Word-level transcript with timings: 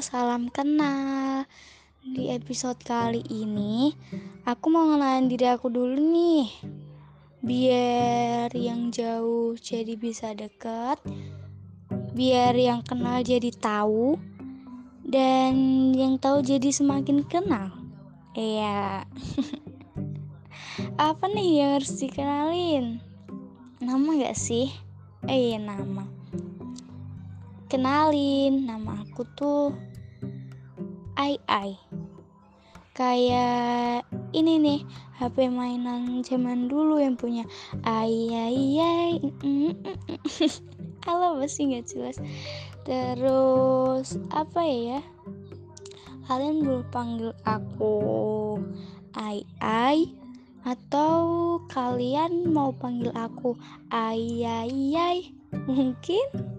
salam 0.00 0.48
kenal. 0.48 1.44
Di 2.00 2.32
episode 2.32 2.80
kali 2.80 3.20
ini, 3.28 3.92
aku 4.48 4.72
mau 4.72 4.88
ngenalin 4.88 5.28
diri 5.28 5.44
aku 5.52 5.68
dulu 5.68 6.00
nih. 6.00 6.48
Biar 7.44 8.48
yang 8.56 8.88
jauh 8.88 9.52
jadi 9.60 10.00
bisa 10.00 10.32
deket, 10.32 11.04
biar 12.16 12.56
yang 12.56 12.80
kenal 12.80 13.20
jadi 13.20 13.52
tahu, 13.52 14.16
dan 15.04 15.52
yang 15.92 16.16
tahu 16.16 16.40
jadi 16.40 16.72
semakin 16.72 17.20
kenal. 17.28 17.68
Iya. 18.32 19.04
Apa 21.12 21.28
nih 21.28 21.60
yang 21.60 21.70
harus 21.76 21.92
dikenalin? 22.00 23.04
Nama 23.84 24.08
gak 24.16 24.36
sih? 24.40 24.72
Eh, 25.28 25.52
iya 25.52 25.60
nama. 25.60 26.19
Kenalin, 27.70 28.66
nama 28.66 28.98
aku 29.06 29.22
tuh 29.38 29.70
Ai 31.14 31.38
Ai. 31.46 31.78
Kayak 32.98 34.02
ini 34.34 34.58
nih, 34.58 34.80
HP 35.22 35.46
mainan 35.54 36.18
zaman 36.26 36.66
dulu 36.66 36.98
yang 36.98 37.14
punya 37.14 37.46
Ai 37.86 38.26
Ai 38.34 38.74
Ai. 38.74 39.12
Halo 41.06 41.38
pasti 41.38 41.70
nggak 41.70 41.86
jelas. 41.86 42.18
Terus 42.82 44.18
apa 44.34 44.66
ya? 44.66 44.98
Kalian 46.26 46.66
boleh 46.66 46.82
panggil 46.90 47.30
aku 47.46 47.94
Ai 49.14 49.46
Ai 49.62 50.10
atau 50.66 51.54
kalian 51.70 52.50
mau 52.50 52.74
panggil 52.74 53.14
aku 53.14 53.54
Ai 53.94 54.42
Ai 54.42 54.74
Ai? 54.98 55.18
Mungkin 55.70 56.58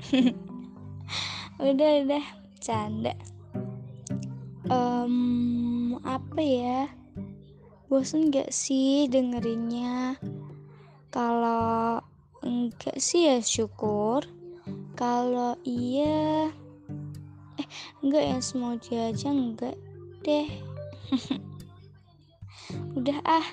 udah 1.60 1.90
udah. 2.04 2.24
Canda 2.56 3.14
um, 4.70 5.98
apa 6.02 6.40
ya? 6.42 6.90
Bosan 7.86 8.34
gak 8.34 8.50
sih 8.50 9.06
dengerinnya? 9.06 10.18
Kalau 11.14 12.02
enggak 12.42 12.98
sih 12.98 13.30
ya 13.30 13.38
syukur. 13.38 14.26
Kalau 14.96 15.54
iya 15.62 16.50
eh 17.56 17.68
enggak 18.02 18.24
ya 18.24 18.38
semua 18.42 18.74
aja 18.80 19.28
enggak 19.30 19.76
deh. 20.26 20.48
Udah 22.98 23.18
ah. 23.22 23.46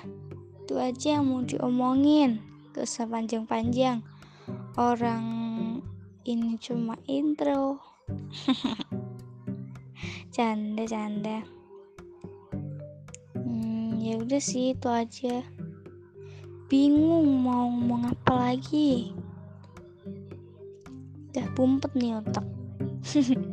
Itu 0.64 0.80
aja 0.80 1.20
yang 1.20 1.28
mau 1.28 1.44
diomongin. 1.44 2.40
Gak 2.72 2.88
usah 2.88 3.04
panjang-panjang. 3.04 4.00
Orang 4.80 5.43
ini 6.24 6.56
cuma 6.56 6.96
intro. 7.04 7.76
Canda 10.34 10.84
canda. 10.88 11.44
Hmm, 13.36 14.00
ya 14.00 14.16
udah 14.18 14.40
sih 14.40 14.72
itu 14.72 14.88
aja. 14.88 15.44
Bingung 16.72 17.44
mau 17.44 17.68
ngomong 17.68 18.08
apa 18.08 18.32
lagi. 18.50 19.12
Udah 21.30 21.46
bumpet 21.52 21.92
nih 21.94 22.18
otak. 22.18 22.46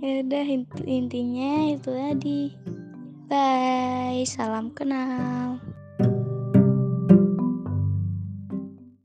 Ya 0.00 0.24
udah 0.24 0.44
intinya 0.88 1.76
itu 1.76 1.92
tadi. 1.92 2.56
Bye 3.28 4.24
salam 4.24 4.72
kenal 4.72 5.60